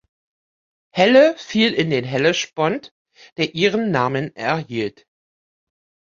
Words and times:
Helle 0.89 1.35
fiel 1.37 1.75
in 1.75 1.91
den 1.91 2.03
Hellespont, 2.03 2.91
der 3.37 3.53
ihren 3.53 3.91
Namen 3.91 4.35
erhielt. 4.35 5.05